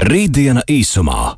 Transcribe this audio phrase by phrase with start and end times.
[0.00, 1.34] Rītdiena īsumā.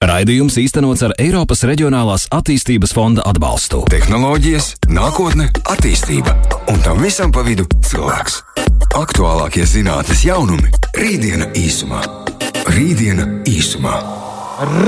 [0.00, 3.82] Raidījums īstenots ar Eiropas Reģionālās attīstības fonda atbalstu.
[3.92, 6.32] Tehnoloģijas, nākotne, attīstība
[6.72, 8.38] un tam visam pa vidu cilvēks.
[8.96, 12.00] Aktuālākie zinātnes jaunumi- Rītdiena īsumā.
[12.72, 14.00] Rītdiena īsumā.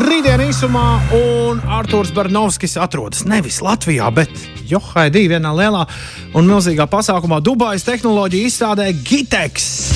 [0.09, 4.33] Rītdien īsumā, un Arthurs Barnovskis atrodas nevis Latvijā, bet
[4.65, 5.85] Johaidī vienā lielā
[6.33, 9.93] un milzīgā pasākumā Dubajas tehnoloģija izstādē Gitex.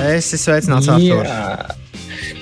[0.00, 1.28] Es esmu sveicināts Arthurs.
[1.28, 1.83] Jā.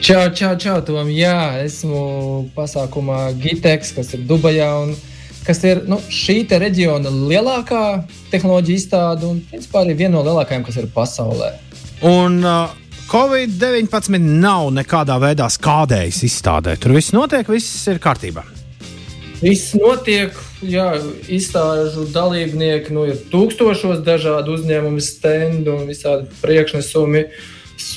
[0.02, 1.10] Čau, čau, čau, Tom.
[1.14, 4.68] Jā, esmu pasākumā Gitex, kas ir Dubajā.
[4.82, 4.94] Un,
[5.46, 10.80] kas ir nu, šī reģiona lielākā tehnoloģija izstāde un principā arī viena no lielākajām, kas
[10.82, 11.52] ir pasaulē.
[12.02, 12.74] Un uh,
[13.12, 16.78] Covid-19 nav nekādā veidā skādējis izstādē.
[16.80, 18.44] Tur viss notiek, viss ir kārtībā.
[19.42, 20.86] Viss notiek, jā,
[21.26, 27.24] izstāžu dalībnieki, nu, ir tūkstošos dažādu uzņēmumu stendu un visādi priekšnesumi.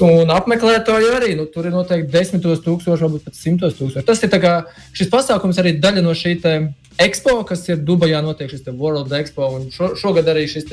[0.05, 4.05] Un apmeklētāji arī nu, tur ir noteikti desmitos tūkstoši, varbūt pat simtos tūkstoši.
[4.07, 4.55] Tas ir kā,
[4.95, 6.35] šis pasākums arī daļa no šī
[7.01, 9.48] ekspo, kas ir Dubajā, notiek šis World Expo.
[9.57, 10.68] Un šo, šogad arī šis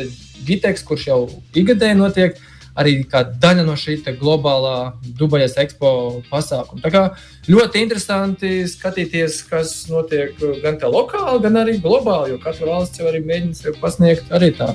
[0.47, 1.21] Gitex, kurš jau
[1.55, 2.41] ikgadēji notiek,
[2.79, 6.83] arī kā daļa no šī globālā Dubajas ekspo pasākuma.
[6.85, 7.03] Tā kā
[7.51, 13.11] ļoti interesanti skatīties, kas notiek gan te lokāli, gan arī globāli, jo katra valsts jau
[13.11, 14.73] arī mēģina sev pasniegt arī tā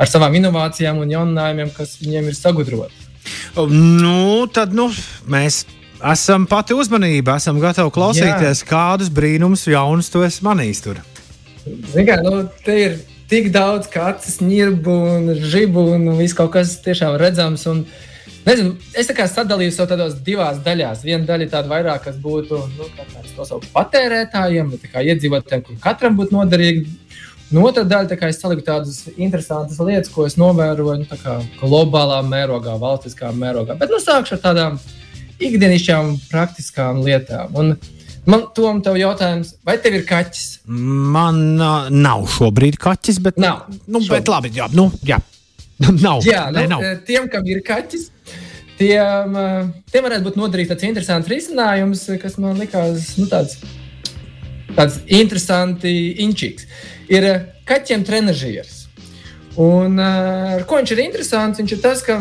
[0.00, 2.99] ar savām inovācijām un jauninājumiem, kas viņiem ir sagudroti.
[3.56, 4.88] Nu, tad nu,
[5.30, 5.64] mēs
[6.12, 8.68] esam pati uzmanība, esam gatavi klausīties, Jā.
[8.68, 11.00] kādus brīnumus jaunus tu esi manījis tur.
[11.92, 17.18] Ziniet, nu, te ir tik daudz kacis, nirbu un žibu un viss kaut kas tiešām
[17.20, 17.66] redzams.
[17.70, 17.84] Un,
[18.40, 21.02] Nezinu, es tā kā sadalīju to tādos divās daļās.
[21.04, 22.86] Viena daļa ir tāda vairāk, kas būtu nu,
[23.74, 26.86] patērētājiem, kā iedzīvotājiem, kur katram būtu noderīgi.
[27.50, 32.76] Nu, otra daļa, kā es saliku tādas interesantas lietas, ko es novēroju nu, globālā mērogā,
[32.78, 33.74] valstiskā mērogā.
[33.80, 34.76] Bet nu, sākšu ar tādām
[35.42, 37.56] ikdienišķām, praktiskām lietām.
[37.58, 37.96] Un, uh,
[38.28, 40.60] Man tom tev jautājums, vai tev ir kaķis?
[40.68, 44.12] Man uh, nav šobrīd kaķis, bet, nav, nu, šobrīd.
[44.12, 45.18] bet labi, jā, nu, jā.
[46.04, 46.20] nav.
[46.28, 46.84] Jā, nu, nav.
[47.08, 48.10] Tiem, kam ir kaķis,
[48.80, 49.38] tiem,
[49.88, 53.56] tiem varētu būt noderīgs tāds interesants risinājums, kas man likās nu, tāds,
[54.76, 56.68] tāds interesanti inčīgs.
[57.10, 57.26] Ir
[57.66, 58.76] kaķiem trenižieris.
[59.60, 61.58] Un ar ko viņš ir interesants?
[61.58, 62.20] Viņš ir tas, ka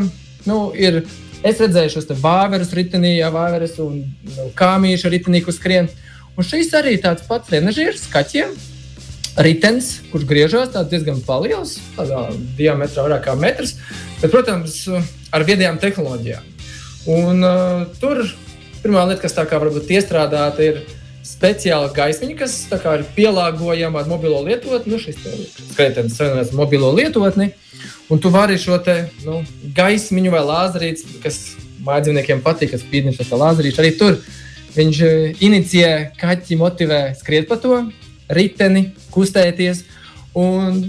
[0.49, 1.03] nu, ir
[1.39, 5.87] Es redzēju šos vāverus ritenī, jā, vāverus un nu, kāmīšu ritenī, kur skrien.
[6.35, 8.51] Un šis arī tāds pats trenažieris kaķiem.
[9.39, 12.25] Ritenis, kurš griežas diezgan liels, tādā
[12.57, 13.77] diametrā vairāk kā metrs,
[14.19, 14.81] bet, protams,
[15.31, 16.49] ar viedajām tehnoloģijām.
[17.13, 18.25] Un, uh, tur
[18.83, 20.81] pirmā lieta, kas tā kā varbūt iestrādāta, ir
[21.29, 24.93] speciāla gaismiņa, kas ir pielāgojama ar mobilo lietotni.
[24.93, 25.19] Nu, šis
[25.71, 27.51] skrejtens savienojas ar mobilo lietotni.
[28.09, 29.43] Un tu vari šo te, nu,
[29.75, 31.39] gaismiņu vai lāzerīti, kas
[31.85, 34.17] mājdzīvniekiem patīk, kas spīdina šo lāzerīti, arī tur
[34.75, 35.11] viņš e,
[35.45, 37.83] inicijē kaķi, motivē skriet pa to
[38.29, 39.83] riteni, kustēties.
[40.37, 40.81] Un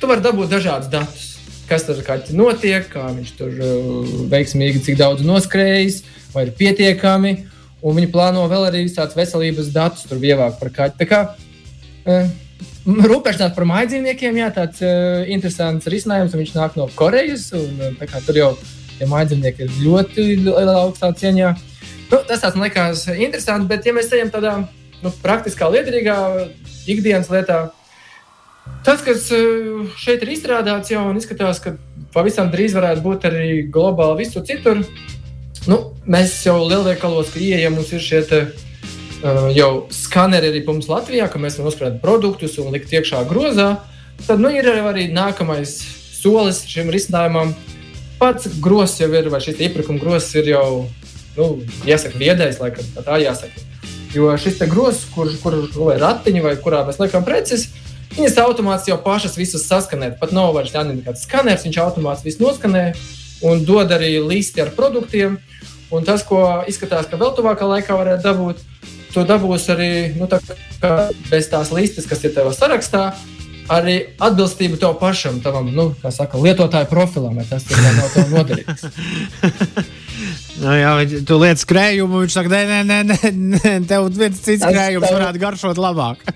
[0.00, 1.28] tu vari dabūt dažādus datus.
[1.68, 6.02] Kas tur kaķi notiek, kā viņš tur uh, veiksmīgi, cik daudz noskrējis,
[6.34, 7.36] vai ir pietiekami.
[7.82, 10.98] Un viņi plāno vēl arī tādus veselības datus tur ievākt par kaķi.
[11.00, 11.20] Tā kā,
[12.06, 12.30] uh,
[12.82, 16.34] Rūpēšanās par mājdzīvniekiem, jā, tāds uh, interesants risinājums.
[16.34, 18.48] Viņš nāk no Korejas, un uh, tur jau
[18.96, 20.24] tie mājdzīvnieki ir ļoti
[20.74, 21.52] augstā cieņā.
[22.10, 24.56] Nu, tas tāds man liekas interesants, bet, ja mēs ejam tādā
[25.02, 26.16] nu, praktiskā, liederīgā
[26.90, 27.60] ikdienas lietā,
[28.86, 31.76] tas, kas uh, šeit ir izstrādāts, jau izskatās, ka
[32.14, 34.82] pavisam drīz varētu būt arī globāli visur citur.
[35.70, 35.78] Nu,
[36.10, 38.38] mēs jau lielveikalos, ka ieejam, mums ir šie te,
[39.22, 43.68] uh, jau skaneri arī mums Latvijā, ka mēs varam uzkrāt produktus un likt iekšā grozā,
[44.26, 45.76] tad nu, ir arī nākamais
[46.18, 47.54] solis šim risinājumam.
[48.18, 50.66] Pats grozs jau ir, vai šis iepirkuma grozs ir jau,
[51.38, 51.48] nu,
[51.86, 53.66] jāsaka, viedais, laikam, tā jāsaka.
[54.12, 55.62] Jo šis grozs, kur, kur
[55.94, 57.68] ir ratiņi vai kurā mēs liekam preces,
[58.18, 60.16] viņas automātiski jau pašas visus saskanē.
[60.18, 62.88] Pat nav vairs jāņem kāds skaners, viņš automātiski visu noskanē
[63.46, 65.38] un dod arī listi ar produktiem.
[65.92, 68.62] Un tas, ko izskatās, ka vēl tuvākā laikā varētu dabūt,
[69.12, 70.40] tu dabūsi arī nu, tā
[71.28, 73.10] bez tās listas, kas ir tavā sarakstā.
[73.72, 78.82] Arī atbilstību tev pašam, tavam nu, saka, lietotāju profilam, ja tas ir no tev noderīgs.
[80.64, 80.90] nu, jā,
[81.28, 85.14] tu lietas krējumu, viņš saka, nē, nē, nē, nē tev viens cits krējums tev...
[85.14, 86.26] varētu garšot labāk.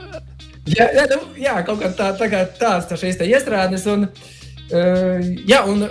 [0.76, 3.88] jā, jā, nu, jā, kaut kā tā, tā kā tāds tā šīs iestrādes.
[3.90, 5.88] Un, uh, jā, un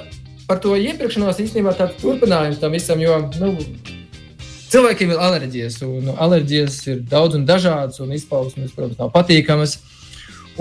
[0.49, 3.53] par to iepirkšanos īstenībā tāds turpinājums tam visam, jo nu,
[4.69, 9.79] Cilvēkiem ir alerģijas, un alerģijas ir daudz un dažādas, un izpausmes, protams, nav patīkamas.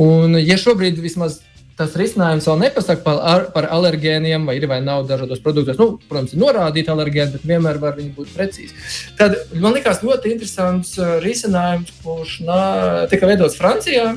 [0.01, 1.43] Un, ja šobrīd vismaz
[1.79, 5.77] tas risinājums vēl nepasaka par, ar, par alergēniem, vai ir vai nav dažādos produktos.
[5.79, 8.73] Nu, protams, ir norādīti alergēni, bet vienmēr var būt precīzi.
[9.21, 12.63] Tad man likās ļoti interesants uh, risinājums, kurš nā,
[13.13, 14.09] tika veidots Francijā.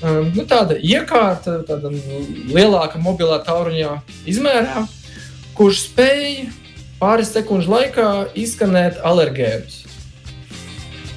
[0.00, 3.98] Um, nu, tāda iekārta, tāda lielāka mobilā tauruņā
[4.30, 4.86] izmērā,
[5.58, 6.46] kurš spēj
[7.00, 8.06] pāris sekundžu laikā
[8.38, 9.82] izskanēt alergēnus.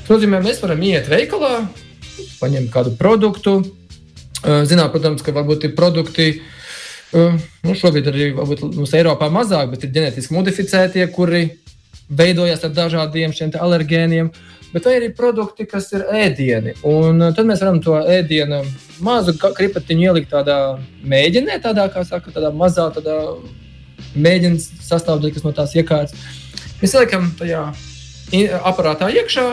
[0.04, 1.62] Tas nozīmē, mēs varam iet veikalā,
[2.42, 3.62] paņemt kādu produktu,
[4.44, 6.26] Zinām, protams, ka varbūt ir produkti,
[7.16, 11.46] nu, šobrīd arī mums Eiropā mazāk, bet ir ģenētiski modificētie, kuri
[12.12, 14.34] veidojas ar dažādiem šiem alergēniem.
[14.74, 16.74] Bet vai arī produkti, kas ir ēdieni.
[16.90, 18.64] Un tad mēs varam to ēdienu
[19.06, 23.20] mazu kripatiņu ielikt tādā mēģinē, tādā, kā saka, tādā mazā tādā
[24.18, 26.18] mēģinājuma sastāvdaļā, kas no tās iekārtas.
[26.82, 27.68] Mēs ieliekam tajā
[28.66, 29.46] aparātā iekšā,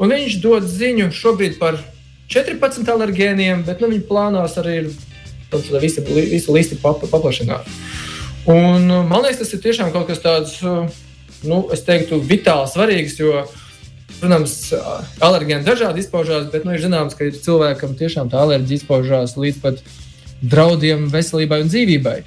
[0.00, 1.78] un viņš dod ziņu šobrīd par
[2.32, 4.90] 14 alergēniem, bet nu, viņi plānās arī ir
[5.80, 7.68] visu, visu listi paplašināt.
[8.48, 10.58] Un, man liekas, tas ir tiešām kaut kas tāds,
[11.44, 13.44] nu, es teiktu, vitāli svarīgs, jo,
[14.20, 14.56] protams,
[15.24, 19.62] alergēni dažādi izpaužās, bet nu, ir zināms, ka ir cilvēkam tiešām tā alerģija izpaužās līdz
[19.64, 19.82] pat
[20.42, 22.18] draudiem veselībai un dzīvībai.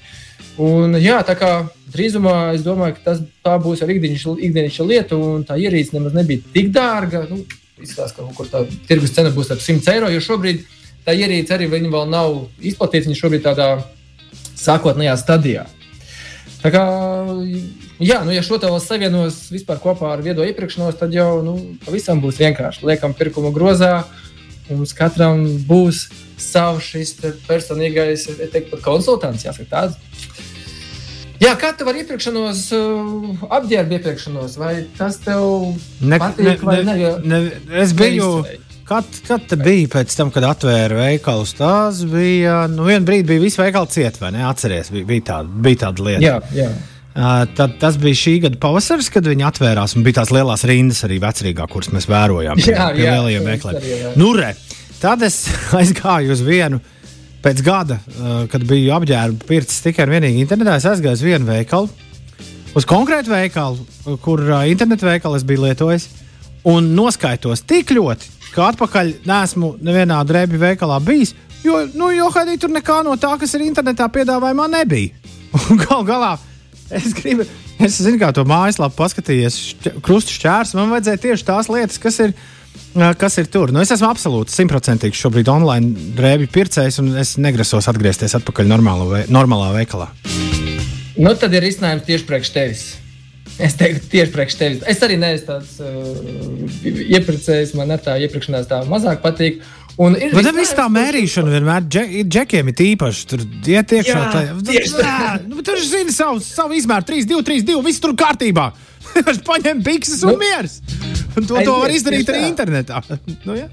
[0.61, 1.51] Un, jā, tā kā
[1.93, 6.43] drīzumā es domāju, ka tas, tā būs jau ikdienišķa lieta, un tā ierīce nemaz nebija
[6.53, 7.23] tik dārga.
[7.29, 7.43] Nu,
[7.81, 10.11] izskatās, ka kaut kur tā tirgus cena būs ap 100 eiro.
[10.11, 10.63] Jo šobrīd
[11.07, 13.07] tā ierīce arī vēl nav izplatīta.
[13.09, 13.69] Viņa šobrīd tādā
[14.59, 15.65] sākotnējā stadijā.
[16.61, 16.83] Tā kā,
[18.05, 22.21] jā, nu, ja šo vēl savienos vispār kopā ar viedo iepirkšanos, tad jau nu, pavisam
[22.23, 22.85] būs vienkārši.
[22.89, 24.03] Liekam, pirkuma grozā,
[24.69, 26.07] mums katram būs
[26.41, 27.15] savs šis
[27.47, 29.99] personīgais, teiktu, konsultants, jāsaka tāds.
[31.41, 34.59] Jā, kā tev ar iepirkšanos, uh, apģērbu iepirkšanos?
[34.61, 36.61] Vai tas tev ne, patīk?
[36.61, 38.43] Ne, ne, ne, ne, es biju.
[38.85, 41.55] Kad, kad te bija pēc tam, kad atvēra veikalus?
[41.57, 42.65] Tas bija.
[42.69, 44.43] Nu, vienā brīdī bija viss veikals ciet, vai ne?
[44.45, 46.21] Atceries, bija, bija, tāda, bija tāda lieta.
[46.27, 46.69] Jā, jā.
[47.11, 49.97] Tad, tas bija šī gada pavasaris, kad viņi atvērās.
[49.99, 52.59] Bija tās lielās rindas arī vecrīgā, kuras mēs vērojām.
[52.61, 54.05] Pie, jā, pie jā, lielajiem veikaliem.
[54.19, 54.53] Nu, re,
[55.01, 55.43] tad es
[55.79, 56.79] aizgāju uz vienu
[57.43, 57.97] pēc gada,
[58.51, 61.89] kad biju apģērbu pircis tikai un vienīgi internetā, es aizgāju uz vienu veikalu,
[62.77, 63.87] uz konkrētu veikalu,
[64.21, 66.05] kur internetu veikalu es biju lietojis,
[66.69, 71.33] un noskaitos tik ļoti, ka atpakaļ nesmu nevienā drēbju veikalā bijis.
[71.65, 75.17] Jo, nu, jo Haidī, tur nekā no tā, kas ir internetā piedāvājumā, nebija.
[75.69, 76.31] Un gal galā
[76.99, 77.45] es gribu,
[77.79, 79.59] es zinu, kā to mājaslapu paskatījies,
[80.05, 80.75] krustu šķērs.
[80.77, 82.35] Man vajadzēja tieši tās lietas, kas ir
[82.91, 83.71] Kas ir tur?
[83.71, 88.67] Nu, es esmu absolūti simtprocentīgi šobrīd online drēbju pircējs, un es negrasos atgriezties atpakaļ
[89.07, 90.09] vei, normālā veikalā.
[91.15, 92.83] Nu, tad ir izcinājums tieši priekš tevis.
[93.61, 94.83] Es teiktu, tieši priekš tevis.
[94.91, 99.61] Es arī neesmu tāds uh, iepirkējs, man ar tā iepirkšanās tā mazāk patīk.
[99.99, 101.87] Un ir Bet viss tā mērīšana vienmēr
[102.19, 103.25] ir džekiem, ir īpaši.
[103.31, 104.19] Tur iet iekšā.
[104.31, 104.43] Tā,
[104.97, 105.15] tā,
[105.47, 108.69] nu, tur zina savu, savu izmēru, 3, 2, 3, 2, viss tur kārtībā.
[109.27, 110.79] Viņš paņem bikses un nu, miers.
[111.35, 113.01] Un to, to var izdarīt arī internetā.
[113.47, 113.67] nu, ja?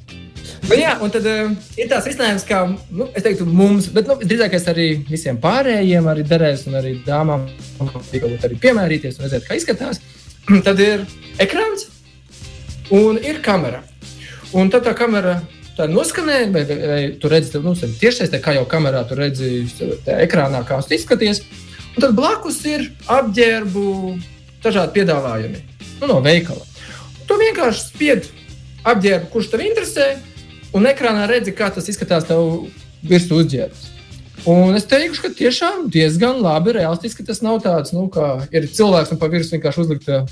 [0.59, 4.09] Bet, nu jā, un tad uh, ir tāds risinājums, kā nu, es teiktu, mums, bet
[4.11, 7.47] nu, drīzāk arī visiem pārējiem, arī derēs, un arī dāmām,
[7.79, 10.03] varbūt arī piemērīties un redzēt, kā izskatās.
[10.67, 11.05] tad ir
[11.43, 11.89] ekrāns
[12.95, 13.83] un ir kamera.
[14.57, 15.39] Un tad tā kamera
[15.79, 19.67] tā noskanē, vai, vai, vai tu redzi, nu, tiešsaistē, kā jau kamerā tu redzi
[20.19, 21.45] ekrānā, kā tas izskaties.
[21.95, 23.85] Un tad blakus ir apģērbu
[24.63, 25.63] dažādi piedāvājumi
[26.01, 26.65] nu, no veikala.
[27.29, 28.29] Tu vienkārši spied
[28.89, 30.09] apģērbu, kurš tev interesē,
[30.77, 32.69] un ekrānā redzi, kā tas izskatās tev
[33.07, 33.87] virsū uzģērbs.
[34.49, 39.13] Un es teikšu, ka tiešām diezgan labi realistiski tas nav tāds, nu, kā ir cilvēks
[39.13, 40.23] un pa virsmu vienkārši uzlikta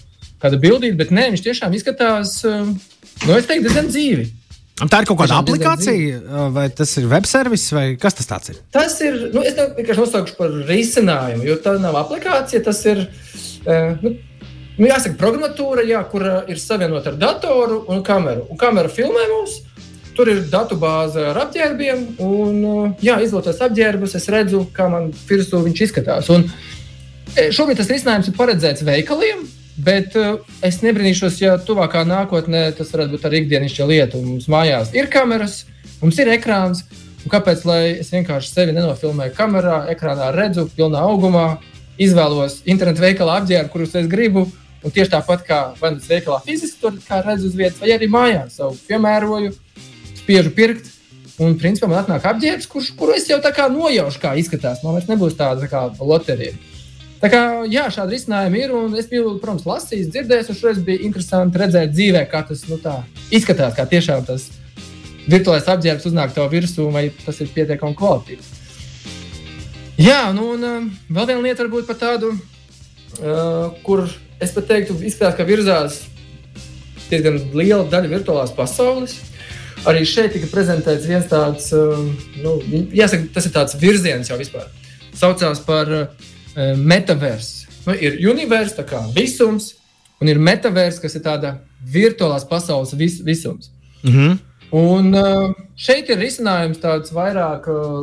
[0.43, 4.29] kāda bildīte, bet nē, viņš tiešām izskatās, nu, es teiktu, diezgan dzīvi.
[4.76, 6.18] Tā ir kaut kāda aplikācija,
[6.52, 8.59] vai tas ir web servis, vai kas tas ir?
[8.76, 13.06] Tas ir, nu, es vienkārši nosaukšu par risinājumu, jo tā nav aplikācija, tas ir.
[13.64, 14.12] Nu,
[14.76, 18.45] nu, jāsaka, programmatūra, jā, kur ir savienota ar datoru un kameru.
[18.52, 19.62] Un kamera filmē mums.
[20.16, 22.61] Tur ir datu bāze ar apģērbiem, un,
[23.04, 26.30] jā, izvēlēties apģērbus, es redzu, kā man virsū viņš izskatās.
[26.33, 26.47] Un
[27.37, 29.42] šobrīd tas risinājums ir paredzēts veikaliem,
[29.76, 30.14] bet
[30.64, 34.21] es nebrīnīšos, ja tuvākā nākotnē tas varētu būt arī ikdienišķa lieta.
[34.23, 35.64] Mums mājās ir kameras,
[36.02, 36.85] mums ir ekrāns.
[37.26, 37.64] Kāpēc
[37.99, 41.56] es vienkārši sevi nenofilmēju kamerā, ekrānā redzu, pilnā augumā,
[41.99, 44.47] izvēlos internetu veikalā apģērbu, kurus es gribu.
[44.87, 46.95] Un tieši tāpat kā vai nu veikalā fiziski tur
[47.26, 49.56] redzu uz vietas, vai arī mājās savu piemēroju,
[50.21, 50.92] spiežu pirkt.
[51.42, 54.85] Un principā man atnāk apģērbs, kurš, kuru es jau tā kā nojaušu, kā izskatās.
[54.85, 56.54] Man vairs nebūs tāda tā kā loterija.
[57.17, 57.41] Tā kā
[57.73, 58.75] jā, šādi risinājumi ir.
[59.01, 62.79] Es biju, protams, lasījis, dzirdējis, un šoreiz bija interesanti redzēt dzīvē, kā tas nu,
[63.33, 63.73] izskatās.
[63.77, 64.51] Kā tiešām tas
[65.27, 68.53] virtuālais apģērbs uznāk tev virsū, vai tas ir pietiekami kvalitīvs.
[69.97, 74.05] Jā, nu un uh, vēl viena lieta varbūt par tādu, uh, kur
[74.45, 76.03] es pat teiktu, izskatās, ka virzās
[77.09, 79.17] diezgan liela daļa virtuālās pasaules.
[79.89, 81.97] Arī šeit tika prezentēts viens tāds, uh,
[82.45, 82.59] nu,
[82.93, 84.69] jāsaka, tas ir tāds virziens jau vispār.
[85.17, 87.67] Saucās par uh, metaversu.
[87.87, 89.75] Nu, ir universs, kā visums,
[90.21, 91.57] un ir metaverss, kas ir tāda
[91.93, 93.71] virtuālās pasaules vis, visums.
[94.03, 94.39] Mm -hmm.
[94.71, 98.03] Un uh, šeit ir risinājums tāds vairāk uh,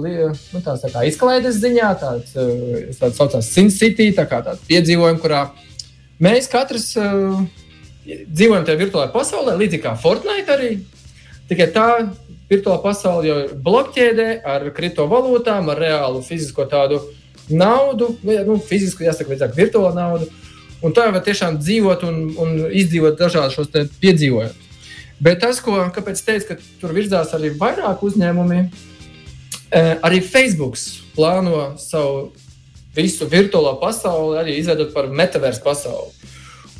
[0.53, 5.21] nu, tāds, tā kā izklaides ziņā, tāds, uh, tāds saucās SimCity, tā kā tāds piedzīvojums,
[5.21, 5.49] kurā
[6.19, 6.95] mēs katrs
[8.05, 10.71] dzīvojam tajā virtuālajā pasaulē, līdzīgi kā Fortnite arī.
[11.49, 11.87] Tikai tā
[12.49, 17.01] virtuālā pasaule jau ir blokķēdē ar kriptovalūtām, ar reālu fizisko tādu
[17.49, 20.29] naudu, nu, fizisku, jāsaka, līdzāk virtuālo naudu.
[20.83, 23.71] Un tā var tiešām dzīvot un, un izdzīvot dažādus šos
[24.03, 24.71] piedzīvojumus.
[25.23, 28.59] Bet tas, ko kāpēc teicu, ka tur virzās arī vairāk uzņēmumi,
[29.71, 30.75] eh, arī Facebook
[31.15, 32.33] plāno savu
[32.95, 36.11] visu virtuālo pasauli arī izveidot par metaversu pasauli.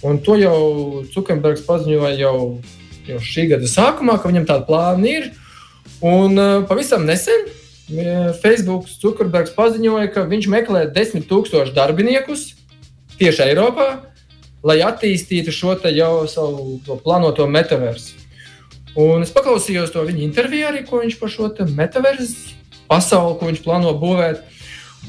[0.04, 2.60] Un to jau Zukenbergs paziņoja jau,
[3.08, 5.32] jau šī gada sākumā, ka viņam tāda plāna ir.
[6.04, 7.63] Un uh, pavisam nesen eh,
[8.42, 12.54] Facebook Zukenbergs paziņoja, ka viņš meklē desmit tūkstošus darbiniekus
[13.20, 13.88] tieši Eiropā,
[14.64, 18.16] lai attīstītu šo jau savu plānoto metaversu.
[18.96, 22.54] Un es paklausījos to viņa interviju arī, ko viņš par šo metaversu
[22.88, 24.44] pasauli, ko viņš plāno būvēt.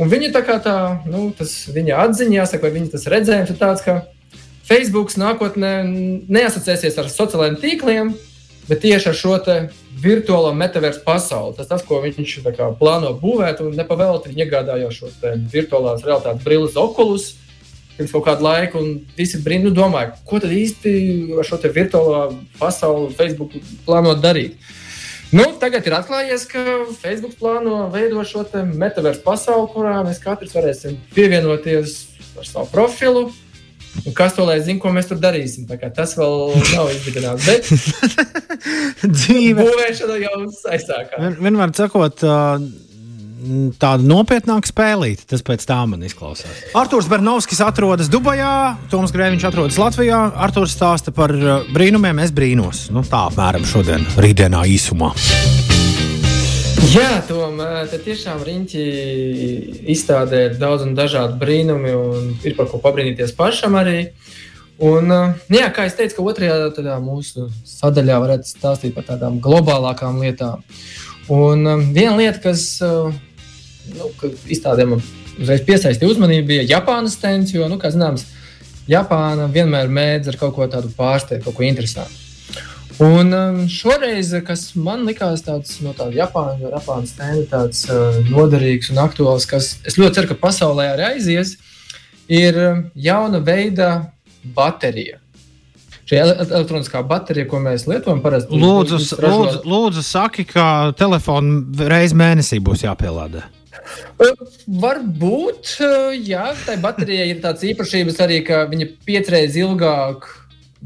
[0.01, 0.77] Un viņa tā kā tā,
[1.07, 4.01] nu, tas viņa atziņā, jāsaka, vai viņa tas redzējums ir tāds, ka
[4.67, 5.75] Facebook nākotnē
[6.33, 8.15] neasociēsies ar sociālajiem tīkliem,
[8.69, 9.39] bet tieši ar šo
[10.05, 11.55] virtuālo metaversu pasauli.
[11.57, 15.17] Tas tas, ko viņš kā, plāno būvēt, un nepavēlti viņa iegādājās šos
[15.53, 17.35] virtuālās realitātes brilles okulus
[17.95, 20.95] pirms kaut kāda laika, un visi brīnumi nu, domāja, ko tad īsti
[21.39, 22.23] ar šo virtuālo
[22.59, 23.55] pasauli Facebook
[23.87, 24.59] plāno darīt.
[25.35, 26.63] Nu, tagad ir atklājies, ka
[27.01, 31.97] Facebook plāno veidot šo metaversu pasauli, kurā mēs katrs varēsim pievienoties
[32.39, 33.29] ar savu profilu.
[34.03, 35.69] Un kas to lai zina, ko mēs tur darīsim?
[35.95, 37.45] Tas vēl nav izdevies.
[37.47, 37.69] Bet
[39.19, 40.41] dzīve būvēšana jau
[40.75, 41.21] aizsākās.
[41.21, 42.25] Vien, vienmēr sakot,
[43.81, 45.29] tāda nopietnāka spēlīte.
[45.31, 46.65] Tas pēc tā man izklausās.
[46.79, 48.55] Arthurs Bernovskis atrodas Dubajā,
[48.93, 50.25] Toms Grēviņš atrodas Latvijā.
[50.47, 51.35] Arthurs stāsta par
[51.75, 52.89] brīnumiem, es brīnos.
[52.95, 55.15] Nu, tā apmēram šodien, rītdienā īsumā.
[56.95, 57.57] Jā, Tom,
[57.91, 58.83] te tiešām riņķi
[59.91, 64.13] izstādē ir daudz un dažādi brīnumi, un ir par ko pabrīnīties pašam arī.
[64.79, 70.63] Un, nu jā, kā jau teicu, otrajā mūsu sadaļā varētu stāstīt par tādām globālākām lietām.
[71.35, 73.11] Un um, viena lieta, kas uh,
[73.97, 74.15] nu,
[74.47, 75.03] izstādē man
[75.35, 77.57] uzreiz piesaistīja uzmanību, bija Japānas stends.
[77.57, 78.29] Jo, nu, kā zināms,
[78.87, 82.24] Japāna vienmēr mēdz ar kaut ko tādu pārsteigt, kaut ko interesantu.
[83.03, 88.93] Un um, šoreiz, kas man likās tāds no tāda Japāna, Japānas stenda, tāds uh, noderīgs
[88.93, 91.57] un aktuāls, kas es ļoti ceru, ka pasaulē arī aizies,
[92.31, 93.89] ir um, jauna veida
[94.55, 95.19] baterija.
[96.05, 102.61] Šī elektroniskā baterija, ko mēs lietojam, parasti lūdzu, lūdzu, lūdzu, saki, ka telefonu reizes mēnesī
[102.63, 103.47] būs jāpielādā.
[104.85, 105.75] Varbūt,
[106.25, 110.29] jā, tai baterijai ir tāds īpašības arī, ka viņa piecreiz ilgāk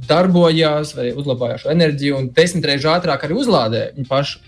[0.08, 4.44] darbojās, vai uzlabojās šo enerģiju, un desmit reizes ātrāk arī uzlādē viņu pašu.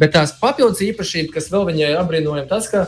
[0.00, 2.86] Bet tās papildus īpašības, kas vēl viņai ir apbrīnojama, tas, ka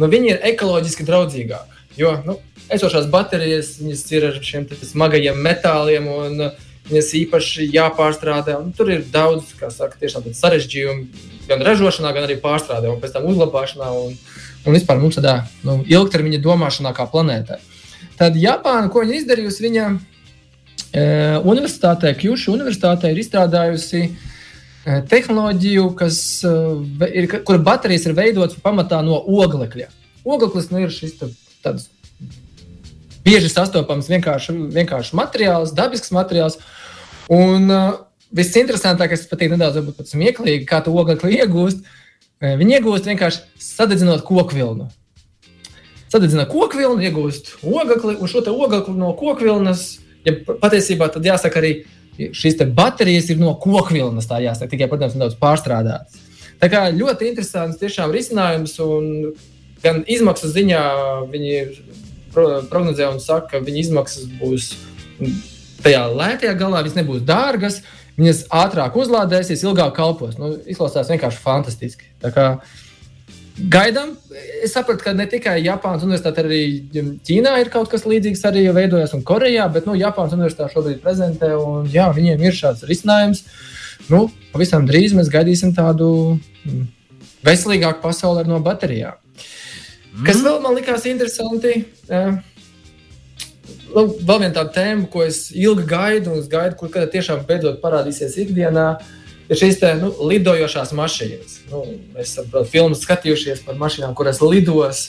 [0.00, 1.84] nu, viņa ir ekoloģiski draudzīgāka.
[1.98, 2.38] Jo nu,
[2.72, 6.08] esošās baterijas ir ar šiem smagajiem metāliem.
[6.08, 6.48] Un,
[6.88, 8.54] Viņas īpaši jāpārstrādā.
[8.76, 11.02] Tur ir daudz saka, sarežģījumu,
[11.48, 13.90] gan ražošanā, gan arī pārstrādē, un pēc tam uzglabāšanā.
[14.06, 14.14] Un,
[14.64, 17.60] un vispār mums tādā nu, ilgtermiņa domāšanā, kā planētā.
[18.18, 19.98] Tad Japāna, ko viņa izdarījusi, viņa e,
[20.96, 24.10] universitātē, Kjušu universitātē, ir izstrādājusi e,
[25.10, 26.18] tehnoloģiju, kas,
[26.48, 26.54] e,
[27.12, 29.90] ir, kura baterijas ir veidotas pamatā no oglekļa.
[30.24, 31.18] Ogleklis nu, ir šis
[31.64, 31.90] tāds
[33.24, 36.58] bieži sastopams vienkārši, vienkārši materiāls, dabisks materiāls.
[37.28, 37.68] Un
[38.32, 41.84] viss interesantākais, kas patīk nedaudz smieklīgi, kā to oglekli iegūst.
[42.40, 44.88] Viņi iegūst vienkārši sadedzinot kokvilnu.
[46.08, 51.72] Sadedzinot kokvilnu, iegūst oglekli, un šo oglekli no kokvilnas, ja patiesībā tad jāsaka arī
[52.34, 56.24] šīs baterijas ir no kokvilnas, tā jāsaka, tikai, protams, nedaudz pārstrādātas.
[56.58, 59.34] Tā kā ļoti interesants tiešām risinājums, un
[59.84, 60.82] gan izmaksu ziņā
[61.30, 61.60] viņi
[62.34, 64.72] prognozē un saka, ka viņa izmaksas būs
[65.84, 67.80] tajā lētajā galā, viņas nebūs dārgas,
[68.18, 70.34] viņas ātrāk uzlādēsies, ilgāk kalpos.
[70.40, 72.10] Nu, izklausās vienkārši fantastiski.
[73.58, 74.12] Gaidām,
[74.62, 76.60] es sapratu, ka ne tikai Japānas universitāte, arī
[77.26, 81.50] Ķīnā ir kaut kas līdzīgs, arī veidojas un Korejā, bet nu, Japānas universitāte šobrīd prezentē,
[81.58, 83.42] un jā, viņiem ir šāds risinājums.
[84.12, 86.84] Nu, pavisam drīz mēs gaidīsim tādu mm,
[87.48, 89.18] veselīgāku pasauli no baterijām.
[90.26, 91.82] Kas vēl man likās interesanti?
[92.06, 92.38] Uh,
[93.94, 98.38] vēl viena tāda tēma, ko es ilgi gaidu, un es gaidu, kur tiešām beidzot parādīsies
[98.44, 98.88] ikdienā,
[99.48, 101.56] ir šīs te, nu, lidojošās mašīnas.
[101.72, 105.08] Nu, mēs esam filmas skatījušies par mašīnām, kuras lidos.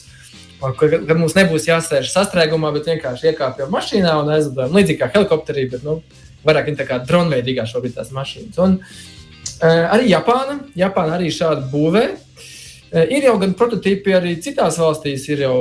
[0.59, 5.69] Kad, kad mums nebūs jāsēž sastrēgumā, bet vienkārši iekāpjam mašīnā un aizlidojam līdzīgi kā helikopterī,
[5.71, 6.01] bet nu,
[6.43, 8.57] vairāk tā kā dronveidīgā šobrīd tās mašīnas.
[8.65, 12.03] Un, uh, arī Japāna, Japāna arī šādu būvē.
[12.09, 15.55] Uh, ir jau gan prototypi arī citās valstīs, ir jau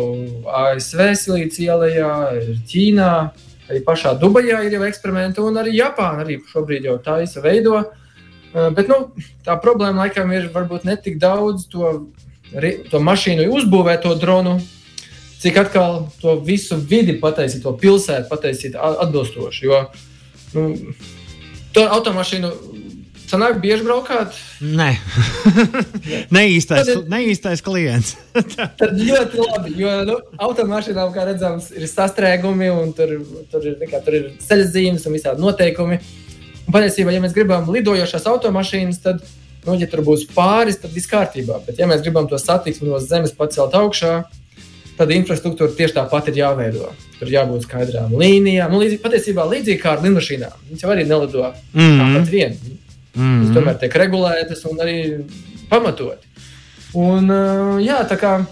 [0.65, 3.13] ASV, ir Ķīnā,
[3.71, 7.85] arī pašā Dubajā ir jau eksperimenti, un arī Japāna arī šobrīd jau taisa veido.
[8.55, 9.11] Uh, bet nu,
[9.45, 11.93] tā problēma laikam ir varbūt ne tik daudz to,
[12.91, 14.57] to mašīnu uzbūvēt, to dronu,
[15.43, 19.69] cik atkal to visu vidi pataisīt, to pilsētu pataisīt atbilstoši.
[19.69, 19.85] Jo
[20.57, 20.69] nu,
[21.77, 22.53] to automašīnu
[23.29, 24.37] sanāk bieži braukāt.
[24.65, 24.89] Nē,
[26.37, 28.15] neīstais, neīstais klients.
[28.81, 30.17] tad ļoti labi, jo nu,
[30.49, 33.19] automašīnām, kā redzams, ir sastrēgumi un tur,
[33.53, 36.01] tur, ir, nekā, tur ir ceļzīmes un visādi noteikumi.
[36.69, 39.23] Un patiesībā, ja mēs gribam lidojošās automašīnas, tad,
[39.65, 41.63] nu, ja tur būs pāris, tad viss kārtībā.
[41.65, 44.13] Bet, ja mēs gribam to satiksmi no zemes pacelt augšā,
[44.99, 46.91] tad infrastruktūra tieši tāpat ir jāveido.
[47.17, 48.75] Tur jābūt skaidrām līnijām.
[48.75, 50.61] Nu, līdzīgi, patiesībā līdzīgi kā ar lidmašīnām.
[50.69, 52.03] Viņas jau arī nelido mm -hmm.
[52.03, 52.53] tāpat vien.
[52.53, 53.41] Mm -hmm.
[53.41, 54.99] Viņas tomēr tiek regulētas un arī
[55.71, 56.27] pamatoti.
[56.93, 57.33] Un,
[57.81, 58.45] jā, tā kā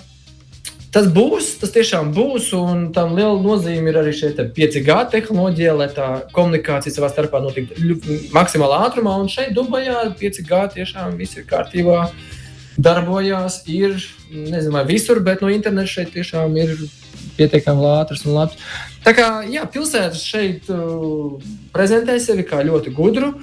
[0.97, 5.89] tas būs, tas tiešām būs, un tam liela nozīme ir arī šī 5G tehnoloģija, lai
[5.93, 7.99] tā komunikācija savā starpā notiktu
[8.33, 9.19] maksimālā ātrumā.
[9.21, 12.07] Un šeit Dubajā 5G tiešām viss ir kārtībā
[12.81, 13.61] darbojās.
[13.69, 13.99] Ir,
[14.33, 16.73] nezinu, visur, bet no interneta šeit tiešām ir
[17.37, 18.57] pietiekami ātrs un labs.
[19.05, 21.37] Tā kā jā, pilsētas šeit uh,
[21.77, 23.35] prezentē sevi kā ļoti gudru.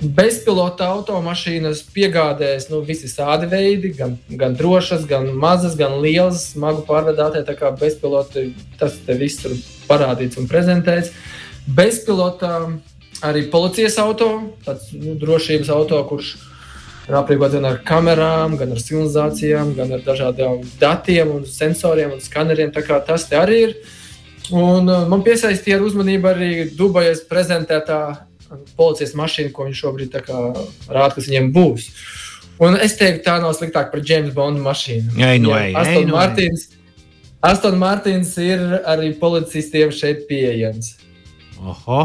[0.00, 7.44] Bezpilota automašīnas piegādēs nu, visādi veidi, gan, gan drošas, gan mazas, gan lielas, smagu pārvadātāji.
[7.44, 8.46] Tā kā bezpilota
[8.80, 9.58] tas viss ir
[9.90, 11.12] parādīts un prezentēts.
[11.68, 12.54] Bezpilota
[13.28, 14.30] arī policijas auto,
[14.64, 16.32] tāds nu, drošības auto, kurš
[17.10, 22.24] ir aprīkots gan ar kamerām, gan ar simulācijām, gan ar dažādiem datiem un sensoriem un
[22.24, 22.72] skaneriem.
[22.72, 23.76] Tas arī ir.
[24.50, 28.29] Un uh, man piesaistīja ar uzmanību arī Dubajas prezentētā
[28.78, 31.88] policijas mašīna, ko viņš šobrīd rāda, kas viņiem būs.
[32.60, 35.16] Un es teiktu, tā nav sliktāk par James Bonda mašīnu.
[35.16, 36.66] Jā, no ej, Aston, ej, Martins,
[37.40, 40.98] Aston Martins ir arī policistiem šeit pieejams.
[41.60, 42.02] Oho!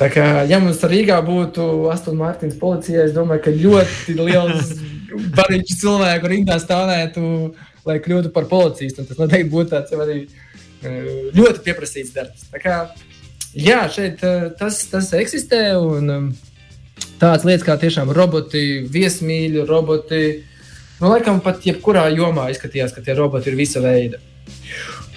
[0.00, 4.72] Tā kā, ja mums Rīgā būtu Aston Martins policija, es domāju, ka ļoti liels
[5.38, 7.22] barīču cilvēku rindā stāvētu,
[7.86, 9.04] lai kļūtu par policistu.
[9.06, 12.48] Tas noteikti būtu tāds arī eh, ļoti pieprasīts darbs.
[12.50, 12.78] Tā kā,
[13.54, 16.28] jā, šeit eh, tas, tas eksistē un um,
[17.20, 20.22] tādas lietas kā tiešām roboti, viesmīļi, roboti.
[21.00, 24.20] Nu, laikam pat jebkurā jomā izskatījās, ka tie roboti ir visa veida.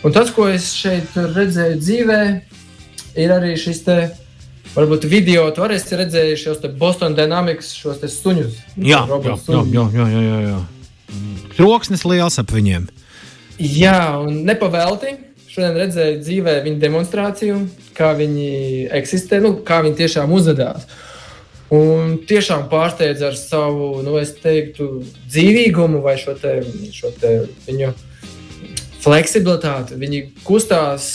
[0.04, 2.22] Un tas, ko es šeit redzēju dzīvē,
[3.19, 3.98] ir arī šis te
[4.74, 8.56] Varbūt video tu arī esi redzējis šos Boston Dynamics, šos suņus.
[8.82, 10.56] Jā, jā, jā, jā, jā, jā, jā.
[11.54, 12.88] Troksnis liels ap viņiem.
[13.62, 15.13] Jā, un nepavēlti.
[15.53, 17.57] Šodien redzēju dzīvē viņa demonstrāciju,
[17.93, 20.87] kā viņi eksistē, nu, kā viņi tiešām uzvedās.
[21.73, 26.55] Un tiešām pārsteidz ar savu, nu, es teiktu, dzīvīgumu vai šo, te,
[26.93, 27.35] šo te
[27.67, 27.91] viņu
[29.03, 29.99] fleksibilitāti.
[30.01, 31.07] Viņi kustās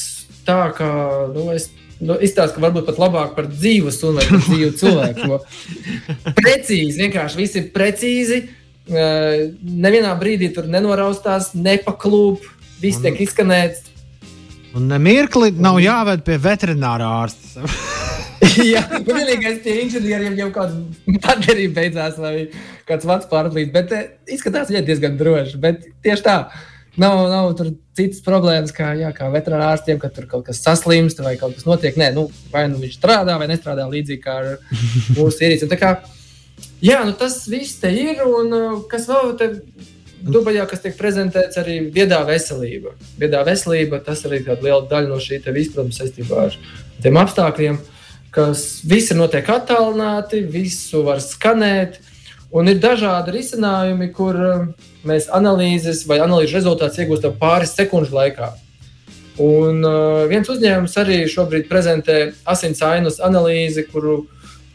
[0.46, 0.92] tā, kā,
[1.35, 5.40] nu, es nu, izstāsta, ka varbūt pat labāk par dzīvu sunu vai par dzīvu cilvēku.
[6.40, 8.44] precīzi, vienkārši viss ir precīzi.
[8.88, 12.46] Uh, nevienā brīdī tur nenoraustās, nepaklūp,
[12.81, 13.88] viss tiek izskanēts.
[14.77, 17.65] Un nemirkli nav jāved pie veterinārā ārsta.
[18.73, 22.49] Jā, vienīgais pie inženieriem jau kāda baterija beidzās, vai
[22.89, 23.73] kāds vats pārlīd.
[23.75, 25.59] Bet eh, izskatās, ka diezgan droši.
[25.63, 26.37] Bet tieši tā,
[27.01, 31.23] nav, nav tur citas problēmas, kā, jā, kā veterinārā ārstiem, ka tur kaut kas saslimst
[31.25, 31.99] vai kaut kas notiek.
[31.99, 34.79] Nē, nu, vai nu viņš strādā vai nestrādā līdzīgi kā ar
[35.19, 35.71] mūsu ierīci.
[36.85, 38.23] Jā, nu tas viss te ir.
[38.27, 39.53] Un uh, kas vēl te
[40.19, 42.95] Dubajā, kas tiek prezentēts arī viedā veselība.
[43.21, 46.57] Viedā veselība tas arī ir liela daļa no šī visa, protams, saistībā ar
[47.03, 47.79] tiem apstākļiem,
[48.35, 52.01] kas visi notiek attālināti, visu var skanēt.
[52.51, 54.67] Un ir dažādi risinājumi, kur uh,
[55.07, 58.55] mēs analīzes vai analīzes rezultātus iegūstam pāris sekundžu laikā.
[59.45, 64.23] Un uh, viens uzņēmums arī šobrīd prezentē asins ainas analīzi, kuru,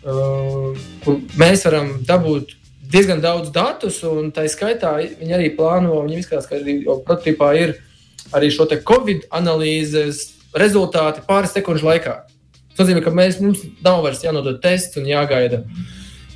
[0.06, 2.54] uh, kur mēs varam dabūt
[2.94, 7.76] diezgan daudz datus, un tā skaitā viņi arī plāno, viņi izskatās, ka arī prototipā ir
[8.34, 12.22] arī šo Covid analīzes rezultāti pāris sekundžu laikā.
[12.74, 15.64] Tas nozīmē, ka mēs, mums nav vairs jānodod tests un jāgaida.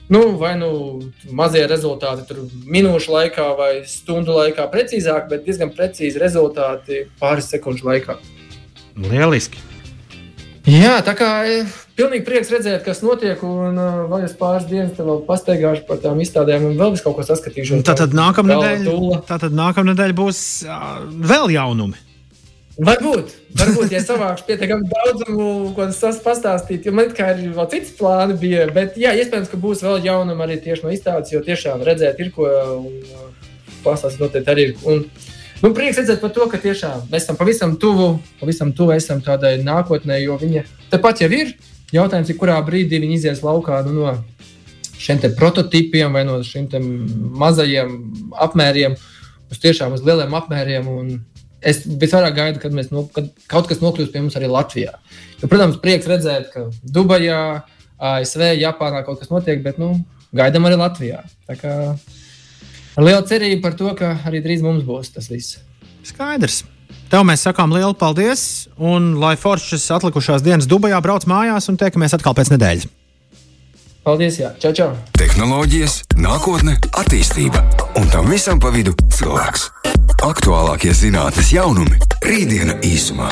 [0.08, 0.70] Nu, vai nu
[1.36, 7.89] mazie rezultāti tur minūšu laikā vai stundu laikā precīzāk, bet diezgan precīzi rezultāti pāris sekundžu
[7.89, 8.15] laikā.
[8.98, 9.60] Lieliski!
[10.67, 13.41] Jā, tā kā ir pilnīgi prieks redzēt, kas notiek.
[13.45, 17.25] Un uh, vēl es pāris dienas vēl pastaigāšu par tām izstādēm, un vēl kaut ko
[17.27, 17.81] saskatīšu.
[17.81, 20.99] Nedēļa, tātad nākamā nedēļa būs uh,
[21.33, 22.03] vēl jaunumi.
[22.77, 27.95] Varbūt, varbūt, ja savākšu pietiekami daudzumu, ko tas pastāstīt, jo man kā ir vēl cits
[27.97, 31.81] plāni bija, bet jā, iespējams, ka būs vēl jaunumi arī tieši no izstādes, jo tiešām
[31.88, 33.49] redzēt ir ko un uh,
[33.81, 34.77] pastāstīt noteikti arī ir.
[34.86, 35.10] Un,
[35.57, 39.55] Nu, prieks redzēt par to, ka tiešām mēs esam pavisam tuvu, pavisam tuvu esam tādai
[39.65, 41.55] nākotnē, jo viņa tepat jau ir.
[41.95, 44.15] Jautājums ir, kurā brīdī viņi izies laukā nu, no
[45.00, 46.67] šiem prototipiem vai no šiem
[47.38, 47.93] mazajiem
[48.43, 48.97] apmēriem
[49.52, 50.89] uz tiešām uz lieliem apmēriem.
[51.67, 54.93] Es visvairāk gaidu, kad, no, kad kaut kas nokļūs pie mums arī Latvijā.
[55.41, 57.41] Jo, protams, prieks redzēt, ka Dubajā,
[57.97, 59.95] ASV, Japānā kaut kas notiek, bet nu,
[60.38, 61.23] gaidām arī Latvijā.
[61.50, 65.58] Tā kā ar lielu cerību par to, ka arī drīz mums būs tas viss.
[66.06, 66.63] Skaidrs.
[67.12, 72.17] Tev mēs sakām lielu paldies, un lai foršas atlikušās dienas Dubajā brauc mājās un tiekamies
[72.17, 72.88] atkal pēc nedēļas.
[74.08, 74.89] Paldies, jā, čau, čau!
[75.19, 77.63] Tehnoloģijas, nākotne, attīstība
[78.00, 79.67] un tam visam pa vidu cilvēks.
[80.23, 83.32] Aktuālākie zinātnīs jaunumi- rītdiena īsumā.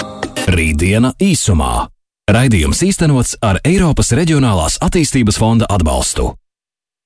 [0.52, 1.88] Rītdiena īsumā.
[2.26, 6.32] Raidījums īstenots ar Eiropas Reģionālās attīstības fonda atbalstu.